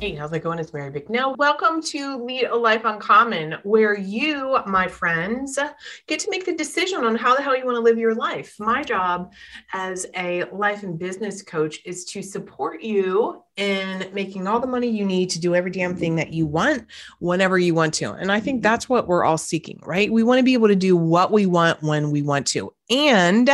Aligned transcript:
Hey, 0.00 0.14
how's 0.14 0.32
it 0.32 0.42
going? 0.42 0.58
It's 0.58 0.72
Mary 0.72 0.88
Bicknell. 0.88 1.34
Welcome 1.36 1.82
to 1.82 2.24
Lead 2.24 2.44
a 2.44 2.56
Life 2.56 2.86
Uncommon, 2.86 3.56
where 3.64 3.98
you, 3.98 4.56
my 4.66 4.88
friends, 4.88 5.58
get 6.06 6.18
to 6.20 6.30
make 6.30 6.46
the 6.46 6.54
decision 6.54 7.04
on 7.04 7.16
how 7.16 7.36
the 7.36 7.42
hell 7.42 7.54
you 7.54 7.66
want 7.66 7.76
to 7.76 7.82
live 7.82 7.98
your 7.98 8.14
life. 8.14 8.56
My 8.58 8.82
job 8.82 9.30
as 9.74 10.06
a 10.16 10.44
life 10.44 10.84
and 10.84 10.98
business 10.98 11.42
coach 11.42 11.80
is 11.84 12.06
to 12.06 12.22
support 12.22 12.80
you 12.80 13.42
in 13.58 14.08
making 14.14 14.46
all 14.46 14.58
the 14.58 14.66
money 14.66 14.88
you 14.88 15.04
need 15.04 15.28
to 15.30 15.38
do 15.38 15.54
every 15.54 15.70
damn 15.70 15.94
thing 15.94 16.16
that 16.16 16.32
you 16.32 16.46
want 16.46 16.86
whenever 17.18 17.58
you 17.58 17.74
want 17.74 17.92
to. 17.92 18.12
And 18.14 18.32
I 18.32 18.40
think 18.40 18.62
that's 18.62 18.88
what 18.88 19.06
we're 19.06 19.24
all 19.24 19.36
seeking, 19.36 19.80
right? 19.84 20.10
We 20.10 20.22
want 20.22 20.38
to 20.38 20.42
be 20.42 20.54
able 20.54 20.68
to 20.68 20.76
do 20.76 20.96
what 20.96 21.30
we 21.30 21.44
want 21.44 21.82
when 21.82 22.10
we 22.10 22.22
want 22.22 22.46
to. 22.48 22.72
And 22.88 23.50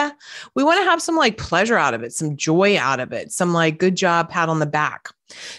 we 0.54 0.62
want 0.62 0.78
to 0.78 0.88
have 0.88 1.02
some 1.02 1.16
like 1.16 1.38
pleasure 1.38 1.76
out 1.76 1.92
of 1.92 2.04
it, 2.04 2.12
some 2.12 2.36
joy 2.36 2.78
out 2.78 3.00
of 3.00 3.12
it, 3.12 3.32
some 3.32 3.52
like 3.52 3.80
good 3.80 3.96
job, 3.96 4.30
pat 4.30 4.48
on 4.48 4.60
the 4.60 4.66
back. 4.66 5.08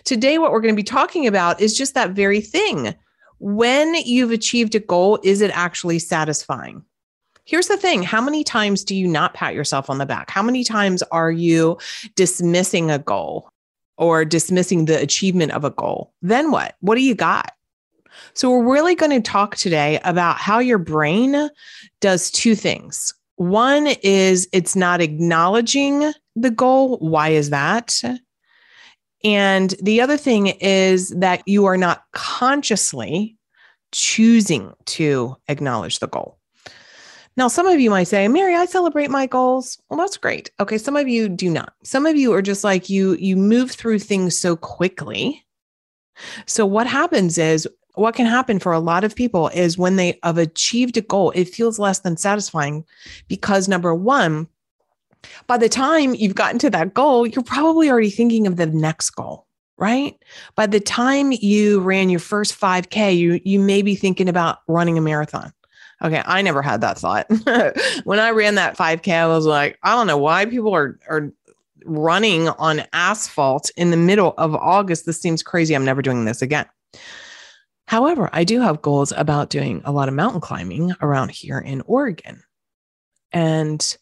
Today, 0.04 0.38
what 0.38 0.52
we're 0.52 0.62
going 0.62 0.74
to 0.74 0.80
be 0.80 0.84
talking 0.84 1.28
about 1.28 1.60
is 1.60 1.78
just 1.78 1.94
that 1.94 2.12
very 2.12 2.42
thing. 2.42 2.96
When 3.40 3.94
you've 3.96 4.32
achieved 4.32 4.76
a 4.76 4.80
goal, 4.80 5.20
is 5.24 5.42
it 5.42 5.52
actually 5.54 6.00
satisfying? 6.00 6.84
Here's 7.46 7.68
the 7.68 7.78
thing 7.78 8.04
how 8.04 8.22
many 8.22 8.44
times 8.44 8.84
do 8.84 8.96
you 8.96 9.08
not 9.08 9.34
pat 9.34 9.54
yourself 9.54 9.90
on 9.90 10.00
the 10.00 10.06
back? 10.06 10.30
How 10.30 10.44
many 10.44 10.64
times 10.64 11.02
are 11.12 11.32
you 11.32 11.78
dismissing 12.16 12.92
a 12.92 13.00
goal 13.00 13.50
or 13.98 14.26
dismissing 14.26 14.86
the 14.86 15.02
achievement 15.02 15.54
of 15.54 15.64
a 15.64 15.70
goal? 15.70 16.14
Then 16.22 16.52
what? 16.52 16.76
What 16.82 16.96
do 16.96 17.02
you 17.02 17.16
got? 17.16 17.54
So, 18.34 18.50
we're 18.50 18.74
really 18.74 18.96
going 18.96 19.12
to 19.12 19.22
talk 19.22 19.56
today 19.56 20.00
about 20.04 20.38
how 20.38 20.60
your 20.60 20.78
brain 20.78 21.50
does 22.02 22.32
two 22.32 22.56
things. 22.56 23.14
One 23.36 23.88
is 24.02 24.50
it's 24.52 24.76
not 24.76 25.00
acknowledging 25.00 26.12
the 26.36 26.52
goal. 26.52 26.98
Why 26.98 27.30
is 27.30 27.52
that? 27.52 28.02
And 29.24 29.74
the 29.82 30.02
other 30.02 30.18
thing 30.18 30.48
is 30.48 31.10
that 31.10 31.42
you 31.48 31.66
are 31.66 31.78
not 31.78 32.04
consciously 32.14 33.38
choosing 33.92 34.74
to 34.86 35.36
acknowledge 35.48 36.00
the 36.00 36.08
goal. 36.08 36.38
Now, 37.36 37.48
some 37.48 37.68
of 37.68 37.80
you 37.80 37.92
might 37.92 38.06
say, 38.06 38.28
Mary, 38.28 38.56
I 38.56 38.66
celebrate 38.66 39.12
my 39.12 39.28
goals. 39.28 39.80
Well, 39.90 40.00
that's 40.00 40.18
great. 40.18 40.50
Okay. 40.60 40.80
Some 40.80 40.96
of 40.96 41.08
you 41.08 41.30
do 41.30 41.50
not. 41.52 41.74
Some 41.84 42.08
of 42.08 42.16
you 42.16 42.34
are 42.34 42.42
just 42.42 42.64
like 42.64 42.90
you, 42.90 43.16
you 43.16 43.36
move 43.36 43.72
through 43.72 44.00
things 44.00 44.38
so 44.38 44.56
quickly. 44.56 45.46
So, 46.48 46.66
what 46.66 46.88
happens 46.88 47.38
is, 47.38 47.68
what 47.94 48.16
can 48.16 48.26
happen 48.28 48.60
for 48.60 48.72
a 48.72 48.80
lot 48.80 49.04
of 49.04 49.16
people 49.16 49.50
is 49.50 49.78
when 49.78 49.96
they 49.96 50.20
have 50.24 50.38
achieved 50.38 50.98
a 50.98 51.02
goal, 51.02 51.32
it 51.32 51.50
feels 51.50 51.80
less 51.80 52.00
than 52.00 52.16
satisfying 52.16 52.86
because 53.28 53.68
number 53.68 53.94
one, 53.94 54.48
by 55.48 55.58
the 55.58 55.70
time 55.70 56.16
you've 56.16 56.36
gotten 56.36 56.60
to 56.60 56.70
that 56.70 56.94
goal, 56.94 57.28
you're 57.28 57.44
probably 57.44 57.90
already 57.90 58.10
thinking 58.10 58.48
of 58.48 58.56
the 58.56 58.66
next 58.66 59.12
goal, 59.12 59.46
right? 59.78 60.16
By 60.56 60.68
the 60.68 60.80
time 60.80 61.32
you 61.32 61.80
ran 61.80 62.10
your 62.10 62.20
first 62.20 62.60
5K, 62.60 63.18
you 63.18 63.40
you 63.44 63.60
may 63.60 63.82
be 63.82 63.96
thinking 63.96 64.30
about 64.30 64.60
running 64.68 64.98
a 64.98 65.02
marathon. 65.02 65.54
Okay, 66.04 66.22
I 66.26 66.42
never 66.42 66.62
had 66.62 66.82
that 66.82 67.00
thought. 67.00 67.26
when 68.04 68.20
I 68.20 68.30
ran 68.30 68.56
that 68.56 68.78
5K, 68.78 69.12
I 69.12 69.28
was 69.28 69.46
like, 69.46 69.80
I 69.84 69.96
don't 69.96 70.08
know 70.08 70.18
why 70.18 70.46
people 70.46 70.76
are 70.76 71.00
are 71.10 71.32
running 71.86 72.50
on 72.50 72.84
asphalt 72.94 73.72
in 73.78 73.92
the 73.92 73.98
middle 73.98 74.34
of 74.38 74.54
August. 74.56 75.06
This 75.06 75.22
seems 75.22 75.42
crazy. 75.42 75.76
I'm 75.76 75.86
never 75.86 76.02
doing 76.02 76.26
this 76.26 76.42
again. 76.42 76.66
However, 77.88 78.30
I 78.34 78.44
do 78.44 78.60
have 78.60 78.82
goals 78.82 79.14
about 79.16 79.50
doing 79.50 79.82
a 79.86 79.94
lot 79.94 80.10
of 80.10 80.14
mountain 80.14 80.42
climbing 80.42 80.94
around 81.02 81.32
here 81.32 81.60
in 81.60 81.82
Oregon. 81.86 82.44
And 83.32 83.98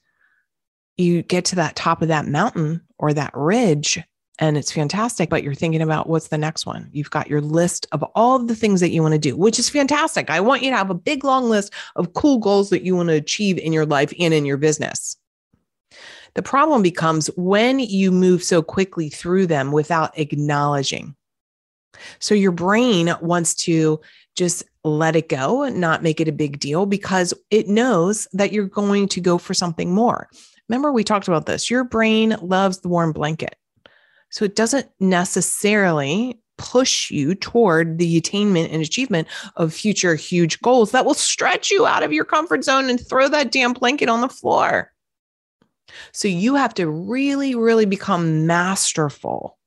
you 0.97 1.23
get 1.23 1.45
to 1.45 1.55
that 1.55 1.75
top 1.75 2.01
of 2.01 2.07
that 2.07 2.27
mountain 2.27 2.81
or 2.97 3.13
that 3.13 3.31
ridge 3.33 4.01
and 4.39 4.57
it's 4.57 4.71
fantastic 4.71 5.29
but 5.29 5.43
you're 5.43 5.53
thinking 5.53 5.81
about 5.81 6.09
what's 6.09 6.27
the 6.27 6.37
next 6.37 6.65
one. 6.65 6.89
You've 6.91 7.09
got 7.09 7.29
your 7.29 7.41
list 7.41 7.87
of 7.91 8.03
all 8.15 8.39
the 8.39 8.55
things 8.55 8.81
that 8.81 8.91
you 8.91 9.01
want 9.01 9.13
to 9.13 9.19
do 9.19 9.35
which 9.35 9.59
is 9.59 9.69
fantastic. 9.69 10.29
I 10.29 10.39
want 10.39 10.63
you 10.63 10.71
to 10.71 10.77
have 10.77 10.89
a 10.89 10.95
big 10.95 11.23
long 11.23 11.49
list 11.49 11.73
of 11.95 12.13
cool 12.13 12.37
goals 12.37 12.69
that 12.69 12.83
you 12.83 12.95
want 12.95 13.09
to 13.09 13.15
achieve 13.15 13.57
in 13.57 13.73
your 13.73 13.85
life 13.85 14.13
and 14.19 14.33
in 14.33 14.45
your 14.45 14.57
business. 14.57 15.17
The 16.33 16.43
problem 16.43 16.81
becomes 16.81 17.27
when 17.37 17.79
you 17.79 18.11
move 18.11 18.43
so 18.43 18.61
quickly 18.61 19.09
through 19.09 19.47
them 19.47 19.71
without 19.71 20.17
acknowledging. 20.19 21.15
So 22.19 22.35
your 22.35 22.51
brain 22.51 23.15
wants 23.21 23.55
to 23.55 24.01
just 24.35 24.63
let 24.83 25.15
it 25.15 25.29
go 25.29 25.63
and 25.63 25.79
not 25.79 26.03
make 26.03 26.19
it 26.19 26.27
a 26.27 26.33
big 26.33 26.59
deal 26.59 26.85
because 26.85 27.33
it 27.51 27.69
knows 27.69 28.27
that 28.33 28.51
you're 28.51 28.67
going 28.67 29.07
to 29.07 29.21
go 29.21 29.37
for 29.37 29.53
something 29.53 29.93
more 29.93 30.27
Remember, 30.69 30.91
we 30.91 31.03
talked 31.03 31.27
about 31.27 31.45
this. 31.45 31.69
Your 31.69 31.83
brain 31.83 32.35
loves 32.41 32.79
the 32.79 32.89
warm 32.89 33.11
blanket. 33.11 33.55
So 34.29 34.45
it 34.45 34.55
doesn't 34.55 34.87
necessarily 34.99 36.39
push 36.57 37.11
you 37.11 37.35
toward 37.35 37.97
the 37.97 38.17
attainment 38.17 38.71
and 38.71 38.81
achievement 38.81 39.27
of 39.55 39.73
future 39.73 40.15
huge 40.15 40.59
goals 40.61 40.91
that 40.91 41.05
will 41.05 41.13
stretch 41.13 41.69
you 41.69 41.85
out 41.85 42.03
of 42.03 42.13
your 42.13 42.25
comfort 42.25 42.63
zone 42.63 42.89
and 42.89 43.05
throw 43.05 43.27
that 43.27 43.51
damn 43.51 43.73
blanket 43.73 44.09
on 44.09 44.21
the 44.21 44.29
floor. 44.29 44.91
So 46.11 46.27
you 46.27 46.55
have 46.55 46.73
to 46.75 46.89
really, 46.89 47.55
really 47.55 47.85
become 47.85 48.47
masterful 48.47 49.57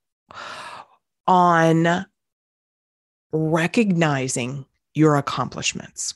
on 1.26 2.06
recognizing 3.32 4.65
your 4.94 5.16
accomplishments. 5.16 6.15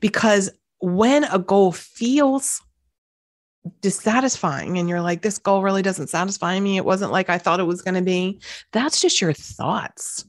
Because 0.00 0.50
when 0.80 1.24
a 1.24 1.38
goal 1.38 1.72
feels 1.72 2.60
dissatisfying 3.80 4.78
and 4.78 4.88
you're 4.88 5.00
like 5.00 5.22
this 5.22 5.38
goal 5.38 5.62
really 5.62 5.82
doesn't 5.82 6.08
satisfy 6.08 6.58
me. 6.60 6.76
It 6.76 6.84
wasn't 6.84 7.12
like 7.12 7.30
i 7.30 7.38
thought 7.38 7.60
it 7.60 7.64
was 7.64 7.82
going 7.82 7.94
to 7.94 8.02
be. 8.02 8.40
That's 8.72 9.00
just 9.00 9.20
your 9.20 9.32
thoughts. 9.32 10.26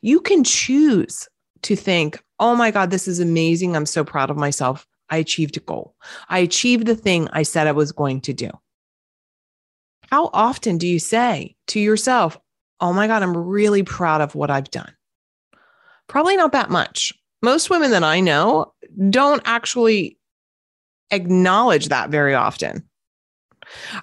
You 0.00 0.20
can 0.20 0.44
choose 0.44 1.28
to 1.62 1.76
think 1.76 2.22
oh 2.40 2.56
my 2.56 2.70
god 2.70 2.90
this 2.90 3.06
is 3.06 3.20
amazing. 3.20 3.76
I'm 3.76 3.86
so 3.86 4.04
proud 4.04 4.30
of 4.30 4.36
myself. 4.36 4.86
I 5.10 5.18
achieved 5.18 5.56
a 5.58 5.60
goal. 5.60 5.94
I 6.28 6.38
achieved 6.38 6.86
the 6.86 6.96
thing 6.96 7.28
i 7.32 7.42
said 7.42 7.66
i 7.66 7.72
was 7.72 7.92
going 7.92 8.20
to 8.22 8.32
do. 8.32 8.50
How 10.10 10.30
often 10.32 10.78
do 10.78 10.86
you 10.86 10.98
say 10.98 11.56
to 11.68 11.80
yourself 11.80 12.38
oh 12.80 12.92
my 12.92 13.06
god 13.06 13.22
i'm 13.22 13.36
really 13.36 13.82
proud 13.82 14.22
of 14.22 14.34
what 14.34 14.50
i've 14.50 14.70
done. 14.70 14.94
Probably 16.08 16.36
not 16.36 16.52
that 16.52 16.70
much. 16.70 17.12
Most 17.42 17.68
women 17.68 17.90
that 17.90 18.04
i 18.04 18.20
know 18.20 18.72
don't 19.10 19.42
actually 19.44 20.16
acknowledge 21.12 21.88
that 21.88 22.10
very 22.10 22.34
often. 22.34 22.86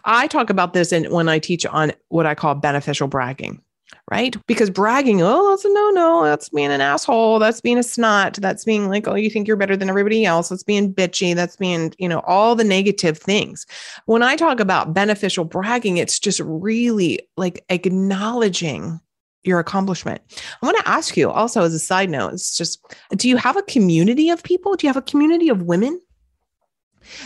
I 0.05 0.27
talk 0.27 0.49
about 0.49 0.73
this 0.73 0.91
in, 0.91 1.11
when 1.11 1.29
I 1.29 1.39
teach 1.39 1.65
on 1.65 1.91
what 2.07 2.25
I 2.25 2.35
call 2.35 2.55
beneficial 2.55 3.07
bragging, 3.07 3.61
right? 4.09 4.35
Because 4.47 4.69
bragging, 4.69 5.21
oh, 5.21 5.49
that's 5.49 5.65
a 5.65 5.69
no 5.69 5.89
no. 5.91 6.23
That's 6.23 6.49
being 6.49 6.71
an 6.71 6.81
asshole. 6.81 7.39
That's 7.39 7.61
being 7.61 7.77
a 7.77 7.83
snot. 7.83 8.35
That's 8.35 8.63
being 8.65 8.87
like, 8.89 9.07
oh, 9.07 9.15
you 9.15 9.29
think 9.29 9.47
you're 9.47 9.57
better 9.57 9.77
than 9.77 9.89
everybody 9.89 10.25
else. 10.25 10.49
That's 10.49 10.63
being 10.63 10.93
bitchy. 10.93 11.35
That's 11.35 11.55
being, 11.55 11.93
you 11.97 12.09
know, 12.09 12.21
all 12.21 12.55
the 12.55 12.63
negative 12.63 13.17
things. 13.17 13.65
When 14.05 14.23
I 14.23 14.35
talk 14.35 14.59
about 14.59 14.93
beneficial 14.93 15.45
bragging, 15.45 15.97
it's 15.97 16.19
just 16.19 16.39
really 16.39 17.19
like 17.37 17.63
acknowledging 17.69 18.99
your 19.43 19.59
accomplishment. 19.59 20.21
I 20.61 20.65
want 20.65 20.77
to 20.79 20.89
ask 20.89 21.15
you 21.15 21.29
also 21.29 21.63
as 21.63 21.73
a 21.73 21.79
side 21.79 22.09
note, 22.09 22.33
it's 22.33 22.57
just 22.57 22.83
do 23.15 23.29
you 23.29 23.37
have 23.37 23.55
a 23.55 23.63
community 23.63 24.29
of 24.29 24.43
people? 24.43 24.75
Do 24.75 24.85
you 24.85 24.89
have 24.89 25.01
a 25.01 25.01
community 25.01 25.49
of 25.49 25.63
women 25.63 25.99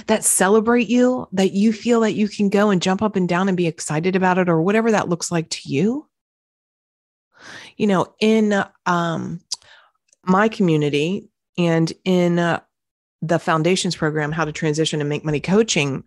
that 0.07 0.23
celebrate 0.23 0.87
you, 0.87 1.27
that 1.31 1.51
you 1.51 1.73
feel 1.73 2.01
that 2.01 2.13
you 2.13 2.27
can 2.27 2.49
go 2.49 2.69
and 2.69 2.81
jump 2.81 3.01
up 3.01 3.15
and 3.15 3.27
down 3.27 3.47
and 3.47 3.57
be 3.57 3.67
excited 3.67 4.15
about 4.15 4.37
it 4.37 4.49
or 4.49 4.61
whatever 4.61 4.91
that 4.91 5.09
looks 5.09 5.31
like 5.31 5.49
to 5.49 5.69
you. 5.69 6.07
You 7.77 7.87
know, 7.87 8.13
in 8.19 8.63
um, 8.85 9.41
my 10.23 10.47
community 10.47 11.27
and 11.57 11.91
in 12.05 12.39
uh, 12.39 12.61
the 13.21 13.39
foundations 13.39 13.95
program, 13.95 14.31
How 14.31 14.45
to 14.45 14.51
Transition 14.51 14.99
and 14.99 15.09
Make 15.09 15.25
Money 15.25 15.39
Coaching, 15.39 16.03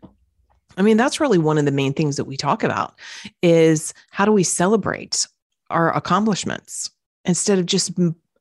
I 0.76 0.82
mean, 0.82 0.96
that's 0.96 1.20
really 1.20 1.38
one 1.38 1.58
of 1.58 1.64
the 1.64 1.72
main 1.72 1.92
things 1.92 2.16
that 2.16 2.24
we 2.24 2.36
talk 2.36 2.62
about 2.62 2.94
is 3.42 3.94
how 4.10 4.24
do 4.24 4.32
we 4.32 4.42
celebrate 4.42 5.26
our 5.70 5.94
accomplishments 5.94 6.90
instead 7.24 7.58
of 7.58 7.66
just 7.66 7.92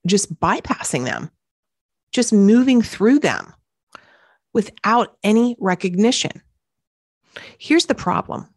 just 0.05 0.39
bypassing 0.39 1.05
them, 1.05 1.31
just 2.11 2.31
moving 2.31 2.81
through 2.81 3.19
them 3.19 3.53
without 4.55 5.17
any 5.21 5.55
recognition. 5.59 6.41
Here's 7.59 7.85
the 7.85 7.93
problem 7.93 8.47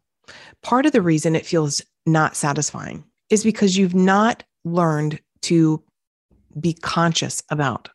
part 0.63 0.85
of 0.85 0.93
the 0.93 1.01
reason 1.01 1.35
it 1.35 1.45
feels 1.45 1.81
not 2.05 2.35
satisfying 2.35 3.03
is 3.29 3.43
because 3.43 3.77
you've 3.77 3.93
not 3.93 4.43
learned 4.65 5.19
to 5.41 5.83
be 6.59 6.73
conscious 6.73 7.43
about 7.49 7.89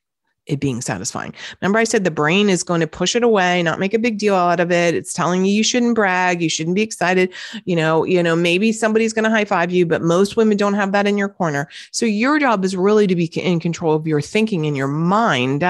it 0.47 0.61
being 0.61 0.81
satisfying. 0.81 1.35
Remember, 1.61 1.79
I 1.79 1.85
said 1.85 2.05
the 2.05 2.11
brain 2.11 2.49
is 2.51 2.63
going 2.63 2.81
to 2.81 2.87
push 2.87 3.17
it 3.17 3.23
away, 3.23 3.63
not 3.63 3.79
make 3.79 3.95
a 3.95 3.99
big 3.99 4.19
deal 4.19 4.35
out 4.35 4.61
of 4.61 4.71
it. 4.71 4.95
It's 4.95 5.13
telling 5.13 5.45
you 5.45 5.53
you 5.53 5.63
shouldn't 5.63 5.95
brag, 5.95 6.43
you 6.43 6.49
shouldn't 6.49 6.77
be 6.77 6.83
excited. 6.83 7.33
You 7.65 7.77
know, 7.77 8.05
you 8.05 8.23
know, 8.23 8.37
maybe 8.37 8.73
somebody's 8.73 9.13
going 9.13 9.25
to 9.25 9.31
high 9.31 9.45
five 9.45 9.71
you, 9.71 9.87
but 9.87 10.03
most 10.03 10.37
women 10.37 10.57
don't 10.57 10.75
have 10.75 10.93
that 10.93 11.07
in 11.07 11.17
your 11.17 11.29
corner. 11.29 11.69
So 11.93 12.07
your 12.07 12.39
job 12.39 12.65
is 12.65 12.77
really 12.77 13.07
to 13.07 13.17
be 13.17 13.27
in 13.27 13.61
control 13.61 13.95
of 13.95 14.07
your 14.07 14.21
thinking 14.21 14.67
and 14.67 14.77
your 14.77 14.89
mind 14.89 15.65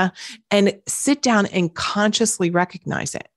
and 0.51 0.81
sit 0.87 1.23
down 1.23 1.47
and 1.47 1.75
consciously 1.75 2.51
recognize 2.51 3.15
it. 3.15 3.29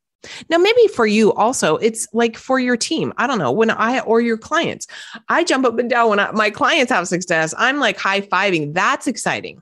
Now, 0.49 0.57
maybe 0.57 0.87
for 0.87 1.05
you 1.05 1.31
also, 1.33 1.77
it's 1.77 2.07
like 2.11 2.37
for 2.37 2.59
your 2.59 2.75
team. 2.75 3.13
I 3.17 3.27
don't 3.27 3.37
know 3.37 3.51
when 3.51 3.69
I 3.69 3.99
or 3.99 4.19
your 4.19 4.37
clients, 4.37 4.87
I 5.29 5.43
jump 5.43 5.65
up 5.65 5.77
and 5.77 5.89
down 5.89 6.09
when 6.09 6.19
I, 6.19 6.31
my 6.31 6.49
clients 6.49 6.91
have 6.91 7.07
success. 7.07 7.53
I'm 7.57 7.79
like 7.79 7.97
high 7.97 8.21
fiving. 8.21 8.73
That's 8.73 9.07
exciting 9.07 9.61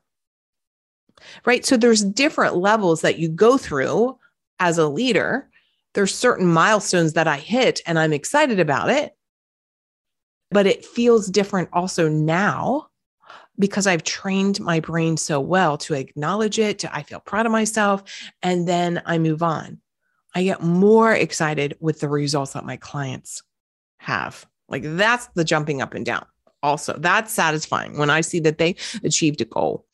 right? 1.45 1.65
So 1.65 1.77
there's 1.77 2.03
different 2.03 2.55
levels 2.55 3.01
that 3.01 3.19
you 3.19 3.29
go 3.29 3.57
through 3.57 4.17
as 4.59 4.77
a 4.77 4.87
leader. 4.87 5.49
There's 5.93 6.13
certain 6.13 6.47
milestones 6.47 7.13
that 7.13 7.27
I 7.27 7.37
hit 7.37 7.81
and 7.85 7.97
I'm 7.97 8.13
excited 8.13 8.59
about 8.59 8.89
it. 8.89 9.15
But 10.51 10.67
it 10.67 10.85
feels 10.85 11.27
different 11.27 11.69
also 11.73 12.07
now 12.07 12.87
because 13.57 13.87
I've 13.87 14.03
trained 14.03 14.59
my 14.59 14.79
brain 14.79 15.17
so 15.17 15.39
well 15.39 15.77
to 15.79 15.93
acknowledge 15.93 16.59
it, 16.59 16.79
to 16.79 16.95
I 16.95 17.03
feel 17.03 17.19
proud 17.19 17.45
of 17.45 17.51
myself, 17.51 18.03
and 18.43 18.67
then 18.67 19.01
I 19.05 19.17
move 19.17 19.41
on. 19.41 19.79
I 20.33 20.43
get 20.43 20.61
more 20.61 21.13
excited 21.13 21.77
with 21.79 22.01
the 22.01 22.09
results 22.09 22.53
that 22.53 22.65
my 22.65 22.75
clients 22.75 23.41
have. 23.97 24.45
Like 24.67 24.83
that's 24.83 25.27
the 25.35 25.45
jumping 25.45 25.81
up 25.81 25.93
and 25.93 26.05
down. 26.05 26.25
Also, 26.61 26.93
that's 26.97 27.31
satisfying 27.31 27.97
when 27.97 28.09
I 28.09 28.21
see 28.21 28.39
that 28.41 28.57
they 28.57 28.75
achieved 29.03 29.39
a 29.41 29.45
goal. 29.45 29.84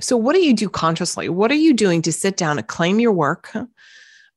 So, 0.00 0.16
what 0.16 0.34
do 0.34 0.40
you 0.40 0.54
do 0.54 0.68
consciously? 0.68 1.28
What 1.28 1.50
are 1.50 1.56
you 1.56 1.72
doing 1.72 2.02
to 2.02 2.12
sit 2.12 2.36
down 2.36 2.58
and 2.58 2.66
claim 2.66 3.00
your 3.00 3.12
work? 3.12 3.52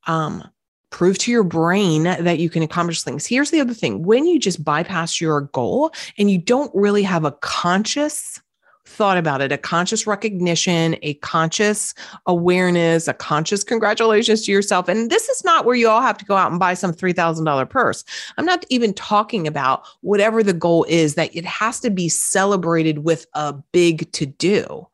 Um, 0.06 0.44
prove 0.89 1.18
to 1.19 1.31
your 1.31 1.44
brain 1.44 2.04
that 2.04 2.39
you 2.39 2.50
can 2.50 2.63
accomplish 2.63 3.04
things. 3.04 3.25
Here's 3.25 3.51
the 3.51 3.59
other 3.59 3.74
thing 3.74 4.04
when 4.04 4.25
you 4.25 4.39
just 4.39 4.63
bypass 4.63 5.19
your 5.19 5.42
goal 5.42 5.92
and 6.18 6.31
you 6.31 6.38
don't 6.38 6.71
really 6.74 7.04
have 7.04 7.25
a 7.25 7.31
conscious 7.31 8.42
thought 8.88 9.18
about 9.18 9.42
it, 9.42 9.51
a 9.51 9.57
conscious 9.57 10.07
recognition, 10.07 10.95
a 11.01 11.15
conscious 11.15 11.94
awareness, 12.25 13.07
a 13.07 13.13
conscious 13.13 13.63
congratulations 13.63 14.44
to 14.45 14.51
yourself. 14.51 14.88
And 14.88 15.10
this 15.10 15.27
is 15.27 15.44
not 15.44 15.65
where 15.65 15.75
you 15.75 15.89
all 15.89 16.01
have 16.01 16.18
to 16.18 16.25
go 16.25 16.38
out 16.38 16.51
and 16.51 16.60
buy 16.60 16.74
some 16.74 16.94
$3,000 16.94 17.69
purse. 17.69 18.06
I'm 18.38 18.45
not 18.45 18.65
even 18.69 18.94
talking 18.94 19.45
about 19.45 19.86
whatever 20.01 20.42
the 20.42 20.53
goal 20.53 20.86
is, 20.88 21.15
that 21.15 21.36
it 21.36 21.45
has 21.45 21.81
to 21.81 21.89
be 21.89 22.07
celebrated 22.07 23.00
with 23.00 23.25
a 23.33 23.53
big 23.74 24.10
to 24.13 24.25
do. 24.25 24.88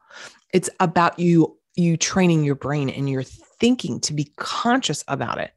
It's 0.54 0.70
about 0.80 1.20
you 1.20 1.58
you 1.76 1.98
training 1.98 2.44
your 2.44 2.56
brain 2.56 2.90
and 2.90 3.10
your 3.10 3.24
thinking 3.24 4.00
to 4.02 4.14
be 4.14 4.26
conscious 4.38 5.04
about 5.08 5.40
it. 5.40 5.52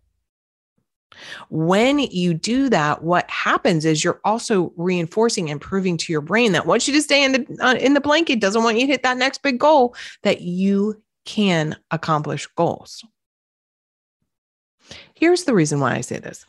When 1.50 1.98
you 1.98 2.34
do 2.34 2.68
that, 2.70 3.02
what 3.02 3.28
happens 3.30 3.84
is 3.84 4.02
you're 4.02 4.20
also 4.24 4.72
reinforcing 4.76 5.50
and 5.50 5.60
proving 5.60 5.96
to 5.98 6.12
your 6.12 6.20
brain 6.20 6.52
that 6.52 6.66
wants 6.66 6.88
you 6.88 6.94
to 6.94 7.02
stay 7.02 7.24
in 7.24 7.32
the 7.32 7.58
uh, 7.60 7.74
in 7.74 7.94
the 7.94 8.00
blanket, 8.00 8.40
doesn't 8.40 8.62
want 8.62 8.78
you 8.78 8.86
to 8.86 8.92
hit 8.92 9.02
that 9.02 9.16
next 9.16 9.42
big 9.42 9.58
goal, 9.58 9.94
that 10.22 10.40
you 10.40 11.02
can 11.24 11.76
accomplish 11.90 12.46
goals. 12.56 13.04
Here's 15.18 15.44
the 15.44 15.54
reason 15.54 15.80
why 15.80 15.94
I 15.94 16.02
say 16.02 16.18
this. 16.18 16.44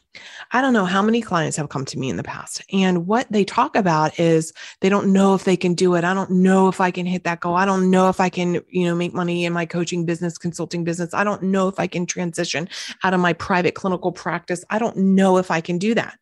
I 0.52 0.60
don't 0.60 0.74
know 0.74 0.84
how 0.84 1.02
many 1.02 1.22
clients 1.22 1.56
have 1.56 1.70
come 1.70 1.86
to 1.86 1.98
me 1.98 2.10
in 2.10 2.18
the 2.18 2.24
past, 2.24 2.62
and 2.74 3.08
what 3.08 3.26
they 3.32 3.46
talk 3.46 3.78
about 3.78 4.20
is 4.20 4.52
they 4.82 4.90
don't 4.90 5.14
know 5.14 5.34
if 5.36 5.46
they 5.46 5.56
can 5.56 5.74
do 5.74 5.96
it. 5.96 6.04
I 6.04 6.14
don't 6.14 6.32
know 6.32 6.68
if 6.68 6.82
I 6.82 6.92
can 6.92 7.06
hit 7.06 7.24
that 7.24 7.40
goal. 7.40 7.56
I 7.56 7.66
don't 7.66 7.90
know 7.90 8.10
if 8.10 8.20
I 8.20 8.28
can, 8.28 8.56
you 8.70 8.86
know, 8.86 8.94
make 8.94 9.14
money 9.14 9.46
in 9.46 9.54
my 9.54 9.66
coaching 9.66 10.06
business, 10.06 10.38
consulting 10.38 10.84
business. 10.84 11.14
I 11.14 11.24
don't 11.24 11.44
know 11.44 11.70
if 11.70 11.80
I 11.80 11.88
can 11.88 12.06
transition 12.06 12.68
out 13.06 13.14
of 13.14 13.22
my 13.22 13.32
private 13.32 13.74
clinical 13.74 14.12
practice. 14.12 14.66
I 14.70 14.80
don't 14.80 14.98
know 14.98 15.38
if 15.38 15.50
I 15.50 15.62
can 15.62 15.78
do 15.78 15.96
that. 15.96 16.20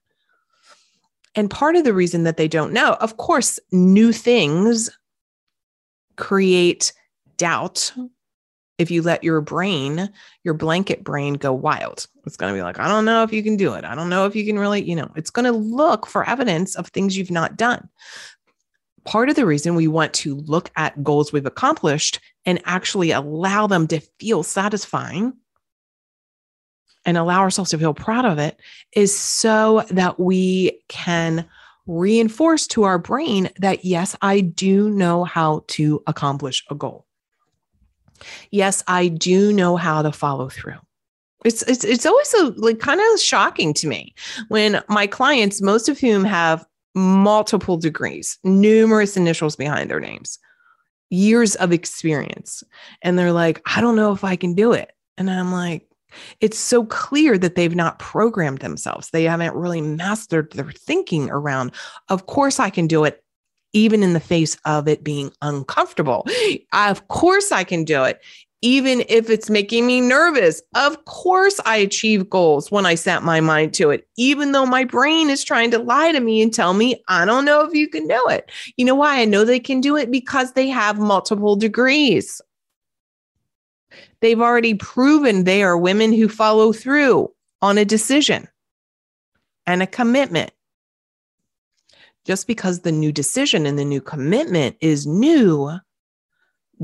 And 1.33 1.49
part 1.49 1.75
of 1.75 1.83
the 1.83 1.95
reason 1.95 2.25
that 2.25 2.37
they 2.37 2.47
don't 2.47 2.73
know, 2.73 2.93
of 3.01 3.17
course, 3.17 3.59
new 3.71 4.11
things 4.11 4.91
create 6.15 6.93
doubt 7.37 7.91
if 8.77 8.91
you 8.91 9.01
let 9.01 9.23
your 9.23 9.41
brain, 9.41 10.09
your 10.43 10.53
blanket 10.53 11.03
brain 11.03 11.35
go 11.35 11.53
wild. 11.53 12.07
It's 12.25 12.37
going 12.37 12.53
to 12.53 12.57
be 12.57 12.63
like, 12.63 12.79
I 12.79 12.87
don't 12.87 13.05
know 13.05 13.23
if 13.23 13.31
you 13.31 13.41
can 13.41 13.55
do 13.55 13.73
it. 13.73 13.85
I 13.85 13.95
don't 13.95 14.09
know 14.09 14.25
if 14.25 14.35
you 14.35 14.45
can 14.45 14.59
really, 14.59 14.83
you 14.83 14.95
know, 14.95 15.09
it's 15.15 15.29
going 15.29 15.45
to 15.45 15.51
look 15.51 16.05
for 16.05 16.27
evidence 16.27 16.75
of 16.75 16.87
things 16.87 17.17
you've 17.17 17.31
not 17.31 17.55
done. 17.55 17.87
Part 19.05 19.29
of 19.29 19.35
the 19.35 19.45
reason 19.45 19.75
we 19.75 19.87
want 19.87 20.13
to 20.15 20.35
look 20.35 20.71
at 20.75 21.03
goals 21.03 21.31
we've 21.31 21.45
accomplished 21.45 22.19
and 22.45 22.61
actually 22.65 23.11
allow 23.11 23.67
them 23.67 23.87
to 23.87 23.99
feel 24.19 24.43
satisfying 24.43 25.33
and 27.05 27.17
allow 27.17 27.39
ourselves 27.39 27.69
to 27.69 27.77
feel 27.77 27.93
proud 27.93 28.25
of 28.25 28.39
it 28.39 28.59
is 28.93 29.17
so 29.17 29.83
that 29.91 30.19
we 30.19 30.81
can 30.89 31.45
reinforce 31.85 32.65
to 32.65 32.83
our 32.83 32.97
brain 32.97 33.49
that, 33.59 33.85
yes, 33.85 34.15
I 34.23 34.41
do 34.41 34.89
know 34.89 35.23
how 35.23 35.63
to 35.67 36.01
accomplish 36.07 36.65
a 36.71 36.75
goal 36.75 37.04
yes, 38.51 38.83
I 38.87 39.07
do 39.07 39.53
know 39.53 39.75
how 39.75 40.01
to 40.01 40.11
follow 40.11 40.49
through. 40.49 40.77
It's 41.43 41.61
it's 41.63 41.83
it's 41.83 42.05
always 42.05 42.33
a, 42.35 42.45
like 42.57 42.79
kind 42.79 42.99
of 42.99 43.19
shocking 43.19 43.73
to 43.75 43.87
me 43.87 44.15
when 44.47 44.81
my 44.89 45.05
clients, 45.05 45.61
most 45.61 45.89
of 45.89 45.99
whom 45.99 46.23
have 46.23 46.65
multiple 46.95 47.77
degrees, 47.77 48.39
numerous 48.43 49.15
initials 49.15 49.55
behind 49.55 49.89
their 49.89 49.99
names, 49.99 50.39
years 51.09 51.55
of 51.55 51.71
experience, 51.71 52.63
and 53.01 53.19
they're 53.19 53.31
like, 53.31 53.61
I 53.65 53.81
don't 53.81 53.95
know 53.95 54.11
if 54.11 54.23
I 54.23 54.35
can 54.35 54.55
do 54.55 54.73
it. 54.73 54.91
And 55.17 55.29
I'm 55.29 55.51
like, 55.51 55.87
it's 56.39 56.57
so 56.57 56.85
clear 56.85 57.37
that 57.37 57.55
they've 57.55 57.75
not 57.75 57.99
programmed 57.99 58.59
themselves. 58.59 59.09
They 59.09 59.23
haven't 59.25 59.55
really 59.55 59.81
mastered 59.81 60.51
their 60.53 60.71
thinking 60.71 61.29
around, 61.29 61.73
of 62.09 62.25
course, 62.25 62.59
I 62.59 62.69
can 62.69 62.87
do 62.87 63.03
it 63.03 63.23
even 63.75 64.01
in 64.01 64.13
the 64.13 64.19
face 64.19 64.57
of 64.65 64.87
it 64.87 65.03
being 65.03 65.31
uncomfortable. 65.41 66.25
Of 66.71 67.07
course, 67.09 67.51
I 67.51 67.65
can 67.65 67.83
do 67.83 68.05
it, 68.05 68.21
even 68.61 69.03
if 69.09 69.29
it's 69.29 69.49
making 69.49 69.85
me 69.85 69.99
nervous. 69.99 70.61
Of 70.75 71.03
course, 71.03 71.59
I 71.65 71.75
achieve 71.75 72.29
goals 72.29 72.71
when 72.71 72.85
I 72.85 72.95
set 72.95 73.21
my 73.21 73.41
mind 73.41 73.73
to 73.75 73.89
it, 73.89 74.07
even 74.17 74.53
though 74.53 74.65
my 74.65 74.85
brain 74.85 75.29
is 75.29 75.43
trying 75.43 75.71
to 75.71 75.79
lie 75.79 76.13
to 76.13 76.21
me 76.21 76.41
and 76.41 76.53
tell 76.53 76.73
me, 76.73 77.03
I 77.09 77.25
don't 77.25 77.43
know 77.43 77.61
if 77.61 77.73
you 77.73 77.89
can 77.89 78.07
do 78.07 78.23
it. 78.29 78.49
You 78.77 78.85
know 78.85 78.95
why 78.95 79.19
I 79.19 79.25
know 79.25 79.43
they 79.43 79.59
can 79.59 79.81
do 79.81 79.97
it? 79.97 80.09
Because 80.09 80.53
they 80.53 80.69
have 80.69 80.97
multiple 80.97 81.57
degrees. 81.57 82.41
They've 84.21 84.41
already 84.41 84.73
proven 84.73 85.43
they 85.43 85.63
are 85.63 85.77
women 85.77 86.13
who 86.13 86.29
follow 86.29 86.71
through 86.71 87.29
on 87.61 87.77
a 87.77 87.83
decision 87.85 88.47
and 89.67 89.83
a 89.83 89.87
commitment 89.87 90.51
just 92.25 92.47
because 92.47 92.79
the 92.79 92.91
new 92.91 93.11
decision 93.11 93.65
and 93.65 93.77
the 93.77 93.85
new 93.85 94.01
commitment 94.01 94.75
is 94.81 95.05
new 95.05 95.71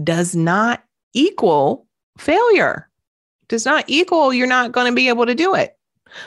does 0.03 0.36
not 0.36 0.83
equal 1.13 1.88
failure, 2.17 2.89
does 3.48 3.65
not 3.65 3.83
equal 3.88 4.33
you're 4.33 4.48
not 4.48 4.71
going 4.71 4.88
to 4.88 4.95
be 4.95 5.10
able 5.10 5.25
to 5.25 5.36
do 5.36 5.53
it. 5.55 5.77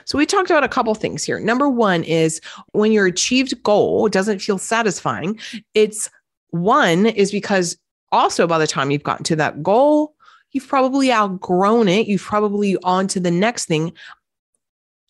So 0.05 0.19
we 0.19 0.27
talked 0.27 0.51
about 0.51 0.65
a 0.65 0.69
couple 0.69 0.95
things 0.95 1.25
here. 1.25 1.39
Number 1.39 1.69
one 1.69 2.05
is 2.05 2.41
when 2.73 2.93
your 2.93 3.07
achieved 3.07 3.63
goal 3.63 4.09
doesn't 4.09 4.41
feel 4.41 4.59
satisfying, 4.59 5.39
it's 5.75 6.11
one 6.51 7.07
is 7.07 7.31
because 7.31 7.77
also 8.13 8.47
by 8.47 8.59
the 8.59 8.67
time 8.67 8.91
you've 8.91 9.03
gotten 9.03 9.25
to 9.25 9.37
that 9.37 9.63
goal, 9.63 10.15
you've 10.53 10.69
probably 10.69 11.13
outgrown 11.13 11.89
it. 11.89 12.07
You've 12.07 12.23
probably 12.23 12.77
on 12.83 13.09
to 13.09 13.21
the 13.21 13.31
next 13.31 13.67
thing. 13.67 13.93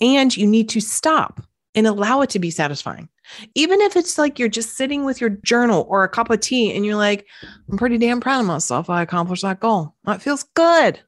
And 0.00 0.37
you 0.37 0.46
need 0.46 0.68
to 0.70 0.80
stop 0.80 1.40
and 1.75 1.87
allow 1.87 2.23
it 2.23 2.30
to 2.30 2.38
be 2.38 2.50
satisfying. 2.50 3.08
Even 3.54 3.80
if 3.80 3.96
it's 3.96 4.18
like 4.18 4.38
you're 4.38 4.48
just 4.48 4.76
sitting 4.76 5.04
with 5.04 5.20
your 5.20 5.30
journal 5.30 5.86
or 5.88 6.04
a 6.04 6.08
cup 6.08 6.30
of 6.30 6.40
tea 6.40 6.74
and 6.74 6.84
you're 6.84 6.96
like, 6.96 7.26
I'm 7.70 7.78
pretty 7.78 7.98
damn 7.98 8.20
proud 8.20 8.40
of 8.40 8.46
myself. 8.46 8.90
I 8.90 9.02
accomplished 9.02 9.42
that 9.42 9.60
goal. 9.60 9.94
That 10.04 10.22
feels 10.22 10.44
good. 10.54 11.00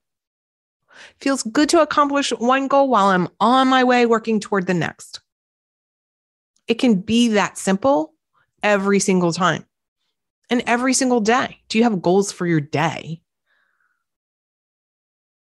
Feels 1.20 1.42
good 1.42 1.68
to 1.70 1.82
accomplish 1.82 2.30
one 2.30 2.68
goal 2.68 2.88
while 2.88 3.06
I'm 3.06 3.28
on 3.40 3.68
my 3.68 3.84
way 3.84 4.06
working 4.06 4.40
toward 4.40 4.66
the 4.66 4.74
next. 4.74 5.20
It 6.68 6.74
can 6.74 6.96
be 7.00 7.28
that 7.28 7.58
simple 7.58 8.14
every 8.62 8.98
single 8.98 9.32
time 9.32 9.64
and 10.50 10.62
every 10.66 10.94
single 10.94 11.20
day. 11.20 11.60
Do 11.68 11.78
you 11.78 11.84
have 11.84 12.02
goals 12.02 12.32
for 12.32 12.46
your 12.46 12.60
day? 12.60 13.20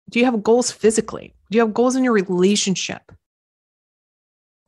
Do 0.10 0.20
you 0.20 0.26
have 0.26 0.44
goals 0.44 0.72
physically? 0.72 1.34
Do 1.52 1.58
you 1.58 1.62
have 1.62 1.74
goals 1.74 1.96
in 1.96 2.04
your 2.04 2.14
relationship? 2.14 3.12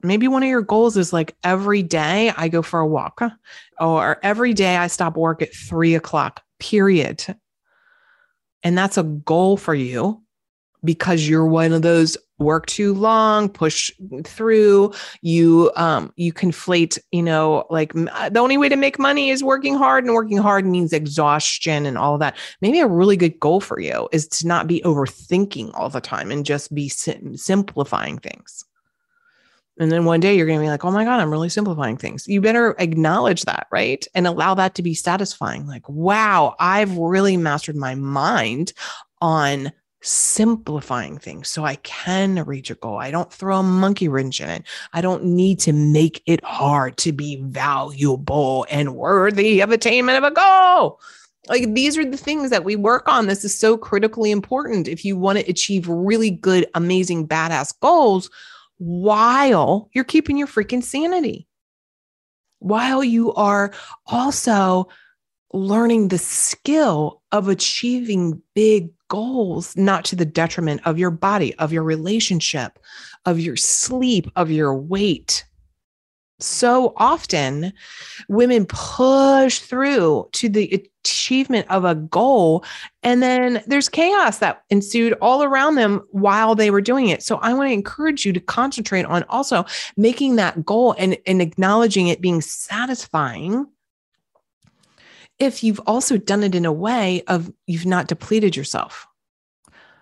Maybe 0.01 0.27
one 0.27 0.43
of 0.43 0.49
your 0.49 0.61
goals 0.61 0.97
is 0.97 1.13
like 1.13 1.35
every 1.43 1.83
day 1.83 2.31
I 2.35 2.47
go 2.47 2.61
for 2.61 2.79
a 2.79 2.87
walk 2.87 3.21
or 3.79 4.19
every 4.23 4.53
day 4.53 4.77
I 4.77 4.87
stop 4.87 5.17
work 5.17 5.41
at 5.41 5.53
three 5.53 5.95
o'clock, 5.95 6.41
period. 6.59 7.23
And 8.63 8.77
that's 8.77 8.97
a 8.97 9.03
goal 9.03 9.57
for 9.57 9.75
you 9.75 10.21
because 10.83 11.27
you're 11.27 11.45
one 11.45 11.73
of 11.73 11.81
those 11.81 12.17
work 12.39 12.67
too 12.67 12.93
long 12.93 13.49
push 13.49 13.89
through 14.23 14.93
you 15.21 15.71
um 15.75 16.13
you 16.17 16.31
conflate 16.31 16.99
you 17.11 17.23
know 17.23 17.65
like 17.71 17.91
uh, 17.95 18.29
the 18.29 18.39
only 18.39 18.57
way 18.57 18.69
to 18.69 18.75
make 18.75 18.99
money 18.99 19.31
is 19.31 19.43
working 19.43 19.73
hard 19.73 20.03
and 20.03 20.13
working 20.13 20.37
hard 20.37 20.63
means 20.63 20.93
exhaustion 20.93 21.85
and 21.87 21.97
all 21.97 22.17
that 22.19 22.37
maybe 22.61 22.79
a 22.79 22.87
really 22.87 23.17
good 23.17 23.39
goal 23.39 23.59
for 23.59 23.79
you 23.79 24.07
is 24.11 24.27
to 24.27 24.45
not 24.45 24.67
be 24.67 24.81
overthinking 24.81 25.71
all 25.73 25.89
the 25.89 25.99
time 25.99 26.29
and 26.29 26.45
just 26.45 26.73
be 26.75 26.87
sim- 26.87 27.35
simplifying 27.35 28.19
things 28.19 28.63
and 29.79 29.91
then 29.91 30.05
one 30.05 30.19
day 30.19 30.35
you're 30.35 30.47
going 30.47 30.59
to 30.59 30.63
be 30.63 30.69
like, 30.69 30.83
oh 30.83 30.91
my 30.91 31.03
God, 31.03 31.19
I'm 31.19 31.31
really 31.31 31.49
simplifying 31.49 31.97
things. 31.97 32.27
You 32.27 32.41
better 32.41 32.75
acknowledge 32.79 33.43
that, 33.43 33.67
right? 33.71 34.05
And 34.15 34.25
allow 34.25 34.53
that 34.55 34.75
to 34.75 34.83
be 34.83 34.93
satisfying. 34.93 35.67
Like, 35.67 35.87
wow, 35.87 36.55
I've 36.59 36.97
really 36.97 37.37
mastered 37.37 37.75
my 37.75 37.93
mind 37.95 38.73
on 39.21 39.71
simplifying 40.01 41.17
things 41.17 41.49
so 41.49 41.65
I 41.65 41.75
can 41.77 42.43
reach 42.45 42.69
a 42.69 42.75
goal. 42.75 42.97
I 42.97 43.11
don't 43.11 43.31
throw 43.31 43.59
a 43.59 43.63
monkey 43.63 44.07
wrench 44.07 44.39
in 44.39 44.49
it. 44.49 44.63
I 44.93 45.01
don't 45.01 45.23
need 45.23 45.59
to 45.61 45.73
make 45.73 46.23
it 46.25 46.43
hard 46.43 46.97
to 46.97 47.11
be 47.11 47.41
valuable 47.43 48.65
and 48.69 48.95
worthy 48.95 49.59
of 49.59 49.71
attainment 49.71 50.17
of 50.17 50.23
a 50.23 50.33
goal. 50.33 50.99
Like 51.49 51.73
these 51.73 51.97
are 51.97 52.05
the 52.05 52.17
things 52.17 52.49
that 52.49 52.63
we 52.63 52.75
work 52.75 53.07
on. 53.07 53.27
This 53.27 53.45
is 53.45 53.57
so 53.57 53.77
critically 53.77 54.31
important 54.31 54.87
if 54.87 55.05
you 55.05 55.17
want 55.17 55.39
to 55.39 55.49
achieve 55.49 55.87
really 55.87 56.31
good, 56.31 56.67
amazing, 56.73 57.27
badass 57.27 57.73
goals 57.79 58.29
while 58.77 59.89
you're 59.93 60.03
keeping 60.03 60.37
your 60.37 60.47
freaking 60.47 60.83
sanity, 60.83 61.47
while 62.59 63.03
you 63.03 63.33
are 63.33 63.73
also 64.05 64.87
learning 65.53 66.07
the 66.07 66.17
skill 66.17 67.21
of 67.31 67.47
achieving 67.47 68.41
big 68.53 68.89
goals, 69.07 69.75
not 69.77 70.03
to 70.05 70.15
the 70.15 70.25
detriment 70.25 70.81
of 70.85 70.99
your 70.99 71.11
body, 71.11 71.55
of 71.55 71.71
your 71.71 71.83
relationship, 71.83 72.79
of 73.25 73.39
your 73.39 73.55
sleep, 73.55 74.29
of 74.35 74.51
your 74.51 74.75
weight. 74.75 75.45
So 76.39 76.93
often, 76.97 77.73
women 78.29 78.67
push 78.67 79.59
through 79.59 80.29
to 80.33 80.49
the 80.49 80.87
achievement 81.03 81.67
of 81.69 81.83
a 81.83 81.95
goal, 81.95 82.63
and 83.01 83.23
then 83.23 83.63
there's 83.65 83.89
chaos 83.89 84.37
that 84.37 84.61
ensued 84.69 85.13
all 85.19 85.43
around 85.43 85.75
them 85.75 86.03
while 86.11 86.53
they 86.53 86.69
were 86.69 86.81
doing 86.81 87.07
it. 87.07 87.23
So, 87.23 87.37
I 87.37 87.53
want 87.53 87.69
to 87.69 87.73
encourage 87.73 88.23
you 88.23 88.33
to 88.33 88.39
concentrate 88.39 89.05
on 89.05 89.23
also 89.29 89.65
making 89.95 90.35
that 90.35 90.63
goal 90.63 90.93
and, 90.99 91.17
and 91.25 91.41
acknowledging 91.41 92.07
it 92.07 92.21
being 92.21 92.41
satisfying 92.41 93.65
if 95.39 95.63
you've 95.63 95.81
also 95.87 96.17
done 96.17 96.43
it 96.43 96.55
in 96.55 96.65
a 96.65 96.71
way 96.71 97.23
of 97.27 97.51
you've 97.65 97.85
not 97.85 98.07
depleted 98.07 98.55
yourself. 98.55 99.07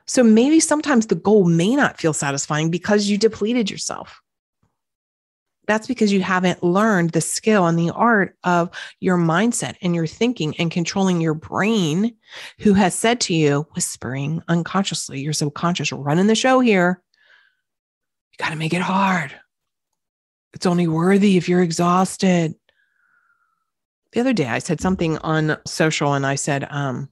So 0.05 0.23
maybe 0.23 0.59
sometimes 0.59 1.07
the 1.07 1.15
goal 1.15 1.45
may 1.45 1.75
not 1.75 1.97
feel 1.97 2.13
satisfying 2.13 2.69
because 2.69 3.09
you 3.09 3.17
depleted 3.17 3.71
yourself. 3.71 4.21
That's 5.67 5.87
because 5.87 6.11
you 6.11 6.21
haven't 6.21 6.63
learned 6.63 7.11
the 7.11 7.21
skill 7.21 7.65
and 7.65 7.77
the 7.77 7.91
art 7.91 8.35
of 8.43 8.69
your 8.99 9.17
mindset 9.17 9.75
and 9.81 9.95
your 9.95 10.07
thinking 10.07 10.55
and 10.57 10.71
controlling 10.71 11.21
your 11.21 11.33
brain, 11.33 12.15
who 12.59 12.73
has 12.73 12.93
said 12.93 13.19
to 13.21 13.33
you, 13.33 13.67
whispering 13.73 14.43
unconsciously, 14.47 15.21
your 15.21 15.33
subconscious 15.33 15.91
running 15.91 16.27
the 16.27 16.35
show 16.35 16.59
here. 16.59 17.01
You 18.31 18.43
got 18.43 18.51
to 18.51 18.57
make 18.57 18.73
it 18.73 18.81
hard. 18.81 19.33
It's 20.53 20.65
only 20.65 20.87
worthy 20.87 21.37
if 21.37 21.49
you're 21.49 21.61
exhausted 21.61 22.55
the 24.15 24.21
other 24.21 24.33
day 24.33 24.47
I 24.47 24.59
said 24.59 24.79
something 24.79 25.17
on 25.19 25.57
social 25.67 26.13
and 26.13 26.25
I 26.25 26.35
said, 26.35 26.65
um, 26.69 27.09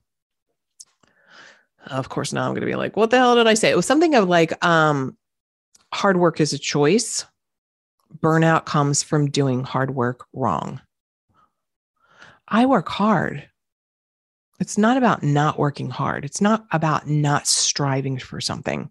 of 1.85 2.07
course, 2.07 2.31
now 2.31 2.45
I'm 2.45 2.51
going 2.51 2.61
to 2.61 2.65
be 2.65 2.75
like, 2.75 2.95
what 2.95 3.09
the 3.09 3.17
hell 3.17 3.35
did 3.35 3.45
I 3.45 3.55
say? 3.55 3.69
It 3.69 3.75
was 3.75 3.85
something 3.85 4.15
of 4.15 4.29
like, 4.29 4.65
um, 4.65 5.17
hard 5.93 6.15
work 6.15 6.39
is 6.39 6.53
a 6.53 6.57
choice. 6.57 7.25
Burnout 8.19 8.65
comes 8.65 9.03
from 9.03 9.29
doing 9.29 9.63
hard 9.63 9.95
work 9.95 10.25
wrong. 10.33 10.81
I 12.47 12.65
work 12.65 12.89
hard. 12.89 13.47
It's 14.59 14.77
not 14.77 14.97
about 14.97 15.23
not 15.23 15.57
working 15.57 15.89
hard. 15.89 16.23
It's 16.25 16.41
not 16.41 16.65
about 16.71 17.07
not 17.07 17.47
striving 17.47 18.17
for 18.17 18.39
something 18.39 18.89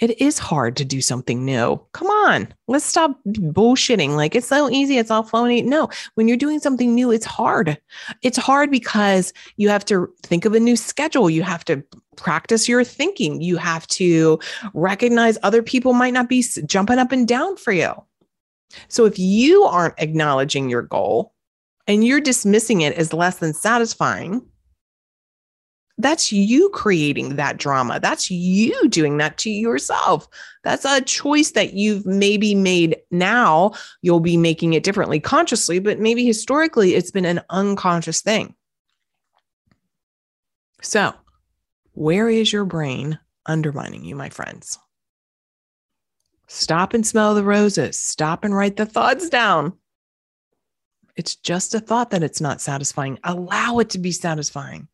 it 0.00 0.20
is 0.20 0.38
hard 0.38 0.76
to 0.76 0.84
do 0.84 1.00
something 1.00 1.44
new. 1.44 1.80
Come 1.92 2.06
on, 2.08 2.52
let's 2.68 2.84
stop 2.84 3.18
bullshitting. 3.26 4.10
Like 4.14 4.34
it's 4.34 4.46
so 4.46 4.70
easy, 4.70 4.98
it's 4.98 5.10
all 5.10 5.24
phony. 5.24 5.62
No, 5.62 5.88
when 6.14 6.28
you're 6.28 6.36
doing 6.36 6.60
something 6.60 6.94
new, 6.94 7.10
it's 7.10 7.26
hard. 7.26 7.78
It's 8.22 8.38
hard 8.38 8.70
because 8.70 9.32
you 9.56 9.68
have 9.68 9.84
to 9.86 10.08
think 10.22 10.44
of 10.44 10.54
a 10.54 10.60
new 10.60 10.76
schedule. 10.76 11.28
You 11.28 11.42
have 11.42 11.64
to 11.66 11.82
practice 12.16 12.68
your 12.68 12.84
thinking. 12.84 13.40
You 13.40 13.56
have 13.56 13.86
to 13.88 14.38
recognize 14.72 15.38
other 15.42 15.62
people 15.62 15.92
might 15.92 16.14
not 16.14 16.28
be 16.28 16.44
jumping 16.66 16.98
up 16.98 17.12
and 17.12 17.26
down 17.26 17.56
for 17.56 17.72
you. 17.72 17.92
So 18.88 19.04
if 19.04 19.18
you 19.18 19.64
aren't 19.64 19.98
acknowledging 19.98 20.68
your 20.68 20.82
goal 20.82 21.32
and 21.86 22.04
you're 22.04 22.20
dismissing 22.20 22.82
it 22.82 22.94
as 22.94 23.12
less 23.12 23.38
than 23.38 23.54
satisfying, 23.54 24.42
that's 25.98 26.30
you 26.30 26.70
creating 26.70 27.36
that 27.36 27.56
drama. 27.56 27.98
That's 28.00 28.30
you 28.30 28.88
doing 28.88 29.16
that 29.18 29.36
to 29.38 29.50
yourself. 29.50 30.28
That's 30.62 30.84
a 30.84 31.00
choice 31.00 31.50
that 31.52 31.74
you've 31.74 32.06
maybe 32.06 32.54
made 32.54 32.96
now. 33.10 33.72
You'll 34.00 34.20
be 34.20 34.36
making 34.36 34.74
it 34.74 34.84
differently 34.84 35.18
consciously, 35.18 35.80
but 35.80 35.98
maybe 35.98 36.24
historically 36.24 36.94
it's 36.94 37.10
been 37.10 37.24
an 37.24 37.40
unconscious 37.50 38.22
thing. 38.22 38.54
So, 40.80 41.12
where 41.92 42.28
is 42.28 42.52
your 42.52 42.64
brain 42.64 43.18
undermining 43.46 44.04
you, 44.04 44.14
my 44.14 44.28
friends? 44.28 44.78
Stop 46.48 46.94
and 46.94 47.06
smell 47.06 47.34
the 47.34 47.44
roses. 47.44 47.98
Stop 47.98 48.44
and 48.44 48.54
write 48.54 48.76
the 48.76 48.86
thoughts 48.86 49.28
down. 49.28 49.74
It's 51.16 51.36
just 51.36 51.74
a 51.74 51.80
thought 51.80 52.10
that 52.10 52.22
it's 52.22 52.40
not 52.40 52.60
satisfying. 52.60 53.18
Allow 53.22 53.78
it 53.78 53.90
to 53.90 53.98
be 53.98 54.12
satisfying 54.12 54.88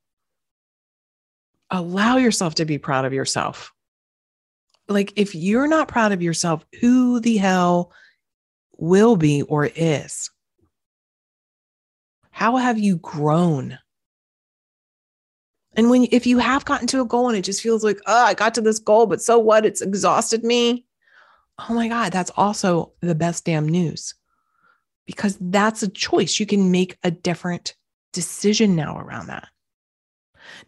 allow 1.74 2.16
yourself 2.16 2.54
to 2.56 2.64
be 2.64 2.78
proud 2.78 3.04
of 3.04 3.12
yourself. 3.12 3.72
Like, 4.88 5.12
if 5.16 5.34
you're 5.34 5.66
not 5.66 5.88
proud 5.88 6.12
of 6.12 6.22
yourself, 6.22 6.64
who 6.80 7.20
the 7.20 7.36
hell 7.36 7.92
will 8.76 9.16
be 9.16 9.42
or 9.42 9.70
is? 9.74 10.30
How 12.30 12.56
have 12.56 12.78
you 12.78 12.96
grown? 12.96 13.78
And 15.76 15.90
when, 15.90 16.06
if 16.12 16.26
you 16.26 16.38
have 16.38 16.64
gotten 16.64 16.86
to 16.88 17.00
a 17.00 17.06
goal 17.06 17.28
and 17.28 17.36
it 17.36 17.42
just 17.42 17.62
feels 17.62 17.82
like, 17.82 17.98
oh, 18.06 18.24
I 18.24 18.34
got 18.34 18.54
to 18.54 18.60
this 18.60 18.78
goal, 18.78 19.06
but 19.06 19.22
so 19.22 19.38
what? 19.38 19.64
It's 19.64 19.80
exhausted 19.80 20.44
me. 20.44 20.84
Oh 21.58 21.74
my 21.74 21.88
God, 21.88 22.12
that's 22.12 22.32
also 22.36 22.92
the 23.00 23.14
best 23.14 23.44
damn 23.44 23.68
news 23.68 24.14
because 25.06 25.36
that's 25.40 25.82
a 25.82 25.88
choice. 25.88 26.40
You 26.40 26.46
can 26.46 26.70
make 26.70 26.98
a 27.02 27.10
different 27.10 27.74
decision 28.12 28.74
now 28.74 28.98
around 28.98 29.26
that. 29.28 29.48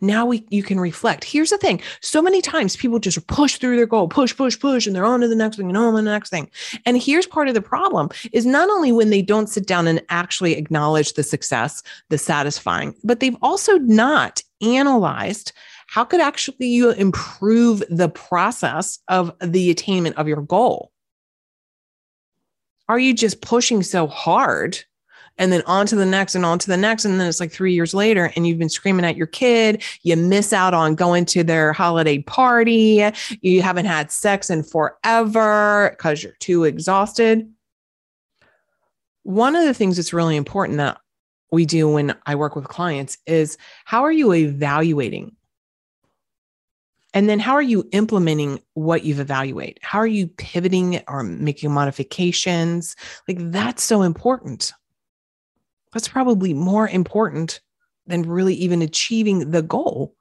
Now 0.00 0.26
we 0.26 0.47
you 0.50 0.62
can 0.62 0.81
reflect. 0.81 1.25
Here's 1.25 1.50
the 1.50 1.59
thing: 1.59 1.81
so 2.00 2.23
many 2.23 2.40
times 2.40 2.76
people 2.76 2.99
just 2.99 3.26
push 3.26 3.57
through 3.57 3.76
their 3.76 3.87
goal, 3.87 4.09
push, 4.09 4.37
push, 4.37 4.59
push, 4.59 4.87
and 4.87 4.95
they're 4.95 5.05
on 5.05 5.21
to 5.21 5.28
the 5.28 5.35
next 5.35 5.57
thing 5.57 5.69
and 5.69 5.76
on 5.76 5.93
to 5.93 5.97
the 5.97 6.02
next 6.02 6.31
thing. 6.31 6.50
And 6.85 7.00
here's 7.00 7.26
part 7.26 7.49
of 7.49 7.55
the 7.55 7.62
problem: 7.62 8.09
is 8.33 8.47
not 8.47 8.71
only 8.71 8.93
when 8.93 9.11
they 9.11 9.23
don't 9.23 9.49
sit 9.49 9.66
down 9.66 9.87
and 9.87 10.02
actually 10.09 10.55
acknowledge 10.55 11.12
the 11.12 11.23
success, 11.23 11.83
the 12.09 12.19
satisfying, 12.19 12.95
but 13.05 13.21
they've 13.21 13.37
also 13.43 13.78
not 13.78 14.43
analyzed 14.62 15.52
how 15.87 16.05
could 16.05 16.21
actually 16.21 16.66
you 16.66 16.90
improve 16.90 17.83
the 17.88 18.09
process 18.09 18.99
of 19.09 19.33
the 19.40 19.71
attainment 19.71 20.16
of 20.16 20.28
your 20.28 20.43
goal. 20.43 20.93
Are 22.88 22.99
you 22.99 23.14
just 23.14 23.40
pushing 23.40 23.83
so 23.83 24.07
hard 24.07 24.78
and 25.38 25.52
then 25.52 25.62
on 25.66 25.87
to 25.87 25.97
the 25.97 26.07
next 26.07 26.35
and 26.35 26.45
on 26.45 26.59
to 26.59 26.66
the 26.66 26.76
next. 26.76 27.05
And 27.05 27.21
then 27.21 27.28
it's 27.28 27.40
like 27.40 27.52
three 27.52 27.75
years 27.75 27.95
later, 27.95 28.33
and 28.35 28.47
you've 28.47 28.59
been 28.59 28.69
screaming 28.69 29.05
at 29.05 29.16
your 29.16 29.26
kid. 29.26 29.83
You 30.02 30.16
miss 30.16 30.52
out 30.52 30.75
on 30.75 30.95
going 30.95 31.26
to 31.26 31.45
their 31.45 31.73
holiday 31.73 32.19
party. 32.23 33.05
You 33.43 33.62
haven't 33.62 33.87
had 33.87 34.11
sex 34.11 34.50
in 34.50 34.62
forever 34.62 35.90
because 35.90 36.23
you're 36.23 36.37
too 36.40 36.64
exhausted. 36.64 37.50
One 39.25 39.57
of 39.57 39.64
the 39.64 39.75
things 39.75 39.97
that's 39.97 40.12
really 40.12 40.37
important 40.37 40.78
that 40.78 40.99
we 41.50 41.66
do 41.66 41.88
when 41.88 42.14
I 42.26 42.35
work 42.35 42.57
with 42.57 42.69
clients 42.69 43.19
is 43.26 43.59
how 43.85 44.05
are 44.05 44.12
you 44.12 44.33
evaluating? 44.33 45.35
And 47.16 47.30
then 47.30 47.38
how 47.38 47.54
are 47.54 47.62
you 47.62 47.88
implementing 47.92 48.61
what 48.75 49.04
you've 49.04 49.20
evaluated? 49.20 49.78
How 49.80 49.99
are 49.99 50.06
you 50.06 50.26
pivoting 50.26 51.02
or 51.08 51.23
making 51.23 51.73
modifications? 51.73 52.94
Like 53.26 53.38
that's 53.40 53.82
so 53.82 54.02
important. 54.02 54.75
That's 55.94 56.08
probably 56.08 56.52
more 56.52 56.87
important 56.87 57.62
than 58.06 58.28
really 58.28 58.52
even 58.56 58.82
achieving 58.82 59.50
the 59.50 59.62
goal 59.62 60.14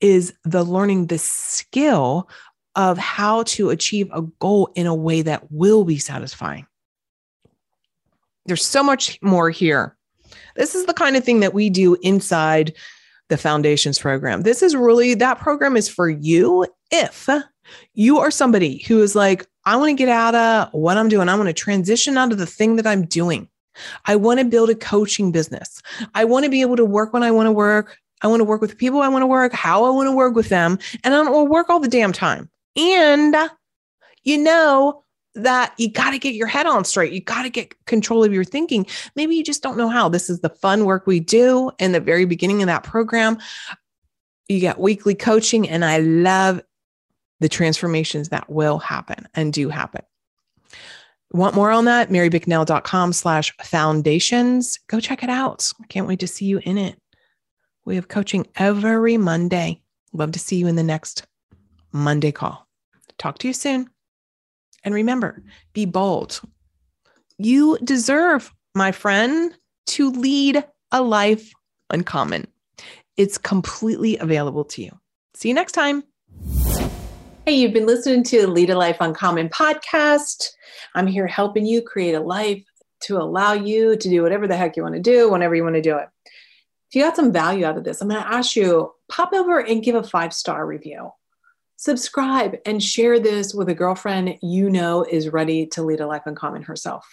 is 0.00 0.34
the 0.42 0.64
learning 0.64 1.06
the 1.06 1.18
skill 1.18 2.28
of 2.74 2.98
how 2.98 3.44
to 3.44 3.70
achieve 3.70 4.10
a 4.12 4.22
goal 4.40 4.72
in 4.74 4.88
a 4.88 4.94
way 4.94 5.22
that 5.22 5.52
will 5.52 5.84
be 5.84 5.98
satisfying. 5.98 6.66
There's 8.46 8.66
so 8.66 8.82
much 8.82 9.22
more 9.22 9.50
here. 9.50 9.96
This 10.56 10.74
is 10.74 10.86
the 10.86 10.94
kind 10.94 11.16
of 11.16 11.22
thing 11.22 11.38
that 11.40 11.54
we 11.54 11.70
do 11.70 11.96
inside 12.02 12.74
the 13.30 13.38
foundations 13.38 13.98
program. 13.98 14.42
This 14.42 14.62
is 14.62 14.76
really 14.76 15.14
that 15.14 15.38
program 15.38 15.76
is 15.76 15.88
for 15.88 16.08
you 16.08 16.66
if 16.90 17.28
you 17.94 18.18
are 18.18 18.30
somebody 18.30 18.78
who 18.82 19.00
is 19.02 19.14
like, 19.14 19.46
I 19.64 19.76
want 19.76 19.90
to 19.90 19.94
get 19.94 20.08
out 20.08 20.34
of 20.34 20.72
what 20.72 20.98
I'm 20.98 21.08
doing. 21.08 21.28
I 21.28 21.34
want 21.36 21.48
to 21.48 21.54
transition 21.54 22.18
out 22.18 22.32
of 22.32 22.38
the 22.38 22.46
thing 22.46 22.76
that 22.76 22.86
I'm 22.86 23.06
doing. 23.06 23.48
I 24.06 24.16
want 24.16 24.40
to 24.40 24.44
build 24.44 24.68
a 24.68 24.74
coaching 24.74 25.32
business. 25.32 25.80
I 26.14 26.24
want 26.24 26.44
to 26.44 26.50
be 26.50 26.60
able 26.60 26.76
to 26.76 26.84
work 26.84 27.12
when 27.12 27.22
I 27.22 27.30
want 27.30 27.46
to 27.46 27.52
work. 27.52 27.96
I 28.22 28.26
want 28.26 28.40
to 28.40 28.44
work 28.44 28.60
with 28.60 28.76
people 28.76 29.00
I 29.00 29.08
want 29.08 29.22
to 29.22 29.26
work, 29.26 29.52
how 29.52 29.84
I 29.84 29.90
want 29.90 30.08
to 30.08 30.14
work 30.14 30.34
with 30.34 30.50
them. 30.50 30.78
And 31.04 31.14
I 31.14 31.16
don't 31.16 31.32
want 31.32 31.46
to 31.46 31.50
work 31.50 31.70
all 31.70 31.80
the 31.80 31.88
damn 31.88 32.12
time. 32.12 32.50
And 32.76 33.34
you 34.24 34.36
know 34.36 35.04
that 35.42 35.74
you 35.78 35.90
got 35.90 36.10
to 36.10 36.18
get 36.18 36.34
your 36.34 36.46
head 36.46 36.66
on 36.66 36.84
straight. 36.84 37.12
You 37.12 37.20
got 37.20 37.42
to 37.42 37.50
get 37.50 37.74
control 37.86 38.24
of 38.24 38.32
your 38.32 38.44
thinking. 38.44 38.86
Maybe 39.16 39.36
you 39.36 39.44
just 39.44 39.62
don't 39.62 39.76
know 39.76 39.88
how. 39.88 40.08
This 40.08 40.30
is 40.30 40.40
the 40.40 40.48
fun 40.48 40.84
work 40.84 41.06
we 41.06 41.20
do 41.20 41.70
in 41.78 41.92
the 41.92 42.00
very 42.00 42.24
beginning 42.24 42.62
of 42.62 42.66
that 42.66 42.82
program. 42.82 43.38
You 44.48 44.60
get 44.60 44.80
weekly 44.80 45.14
coaching, 45.14 45.68
and 45.68 45.84
I 45.84 45.98
love 45.98 46.60
the 47.40 47.48
transformations 47.48 48.28
that 48.30 48.50
will 48.50 48.78
happen 48.78 49.28
and 49.34 49.52
do 49.52 49.68
happen. 49.68 50.02
Want 51.32 51.54
more 51.54 51.70
on 51.70 51.84
that? 51.84 52.10
marybicknell.com 52.10 53.12
slash 53.12 53.54
foundations. 53.62 54.78
Go 54.88 54.98
check 54.98 55.22
it 55.22 55.30
out. 55.30 55.70
I 55.80 55.86
can't 55.86 56.08
wait 56.08 56.20
to 56.20 56.26
see 56.26 56.46
you 56.46 56.60
in 56.64 56.76
it. 56.76 57.00
We 57.84 57.94
have 57.94 58.08
coaching 58.08 58.46
every 58.56 59.16
Monday. 59.16 59.80
Love 60.12 60.32
to 60.32 60.38
see 60.38 60.56
you 60.56 60.66
in 60.66 60.76
the 60.76 60.82
next 60.82 61.26
Monday 61.92 62.32
call. 62.32 62.66
Talk 63.18 63.38
to 63.38 63.48
you 63.48 63.54
soon. 63.54 63.88
And 64.84 64.94
remember, 64.94 65.42
be 65.72 65.84
bold. 65.84 66.40
You 67.38 67.78
deserve, 67.82 68.52
my 68.74 68.92
friend, 68.92 69.54
to 69.88 70.10
lead 70.10 70.64
a 70.92 71.02
life 71.02 71.52
uncommon. 71.90 72.46
It's 73.16 73.38
completely 73.38 74.16
available 74.18 74.64
to 74.64 74.82
you. 74.82 74.98
See 75.34 75.48
you 75.48 75.54
next 75.54 75.72
time. 75.72 76.04
Hey, 77.46 77.54
you've 77.54 77.72
been 77.72 77.86
listening 77.86 78.22
to 78.24 78.46
Lead 78.46 78.70
a 78.70 78.78
Life 78.78 78.98
Uncommon 79.00 79.48
podcast. 79.48 80.48
I'm 80.94 81.06
here 81.06 81.26
helping 81.26 81.66
you 81.66 81.82
create 81.82 82.14
a 82.14 82.20
life 82.20 82.62
to 83.00 83.16
allow 83.16 83.54
you 83.54 83.96
to 83.96 84.08
do 84.08 84.22
whatever 84.22 84.46
the 84.46 84.56
heck 84.56 84.76
you 84.76 84.82
want 84.82 84.94
to 84.94 85.00
do 85.00 85.30
whenever 85.30 85.54
you 85.54 85.64
want 85.64 85.76
to 85.76 85.82
do 85.82 85.96
it. 85.96 86.08
If 86.26 86.94
you 86.94 87.02
got 87.02 87.16
some 87.16 87.32
value 87.32 87.64
out 87.64 87.78
of 87.78 87.84
this, 87.84 88.00
I'm 88.00 88.08
going 88.08 88.22
to 88.22 88.32
ask 88.32 88.56
you 88.56 88.92
pop 89.08 89.32
over 89.32 89.58
and 89.58 89.82
give 89.82 89.94
a 89.94 90.02
five 90.02 90.32
star 90.32 90.66
review. 90.66 91.10
Subscribe 91.80 92.58
and 92.66 92.82
share 92.82 93.18
this 93.18 93.54
with 93.54 93.70
a 93.70 93.74
girlfriend 93.74 94.36
you 94.42 94.68
know 94.68 95.02
is 95.02 95.30
ready 95.30 95.64
to 95.64 95.82
lead 95.82 96.00
a 96.00 96.06
life 96.06 96.24
uncommon 96.26 96.60
herself. 96.60 97.08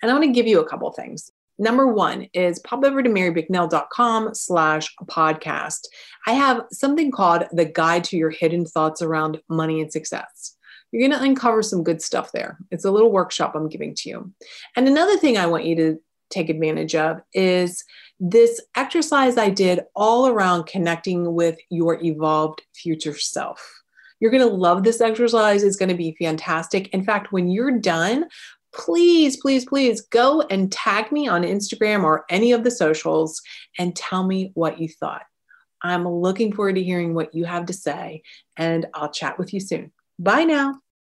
And 0.00 0.10
I 0.10 0.14
want 0.14 0.24
to 0.24 0.32
give 0.32 0.46
you 0.46 0.60
a 0.60 0.66
couple 0.66 0.90
things. 0.92 1.30
Number 1.58 1.86
one 1.86 2.26
is 2.32 2.58
pop 2.60 2.84
over 2.84 3.02
to 3.02 3.10
marybicknell.com 3.10 4.34
slash 4.34 4.96
podcast. 5.04 5.80
I 6.26 6.32
have 6.32 6.62
something 6.72 7.10
called 7.10 7.44
the 7.52 7.66
guide 7.66 8.04
to 8.04 8.16
your 8.16 8.30
hidden 8.30 8.64
thoughts 8.64 9.02
around 9.02 9.42
money 9.50 9.82
and 9.82 9.92
success. 9.92 10.56
You're 10.90 11.06
going 11.06 11.20
to 11.20 11.26
uncover 11.26 11.62
some 11.62 11.84
good 11.84 12.00
stuff 12.00 12.32
there. 12.32 12.56
It's 12.70 12.86
a 12.86 12.90
little 12.90 13.12
workshop 13.12 13.54
I'm 13.54 13.68
giving 13.68 13.94
to 13.96 14.08
you. 14.08 14.32
And 14.74 14.88
another 14.88 15.18
thing 15.18 15.36
I 15.36 15.48
want 15.48 15.66
you 15.66 15.76
to 15.76 16.00
take 16.30 16.48
advantage 16.48 16.94
of 16.94 17.20
is 17.34 17.84
this 18.18 18.58
exercise 18.74 19.36
I 19.36 19.50
did 19.50 19.80
all 19.94 20.28
around 20.28 20.64
connecting 20.64 21.34
with 21.34 21.58
your 21.68 22.02
evolved 22.02 22.62
future 22.72 23.18
self. 23.18 23.81
You're 24.22 24.30
going 24.30 24.48
to 24.48 24.54
love 24.54 24.84
this 24.84 25.00
exercise. 25.00 25.64
It's 25.64 25.74
going 25.74 25.88
to 25.88 25.96
be 25.96 26.14
fantastic. 26.16 26.86
In 26.94 27.02
fact, 27.02 27.32
when 27.32 27.48
you're 27.48 27.80
done, 27.80 28.26
please, 28.72 29.36
please, 29.36 29.64
please 29.64 30.00
go 30.00 30.42
and 30.42 30.70
tag 30.70 31.10
me 31.10 31.26
on 31.26 31.42
Instagram 31.42 32.04
or 32.04 32.24
any 32.28 32.52
of 32.52 32.62
the 32.62 32.70
socials 32.70 33.42
and 33.80 33.96
tell 33.96 34.24
me 34.24 34.52
what 34.54 34.80
you 34.80 34.86
thought. 34.88 35.22
I'm 35.82 36.06
looking 36.06 36.52
forward 36.52 36.76
to 36.76 36.84
hearing 36.84 37.14
what 37.14 37.34
you 37.34 37.46
have 37.46 37.66
to 37.66 37.72
say, 37.72 38.22
and 38.56 38.86
I'll 38.94 39.10
chat 39.10 39.40
with 39.40 39.52
you 39.52 39.58
soon. 39.58 39.90
Bye 40.20 40.44
now. 40.44 40.81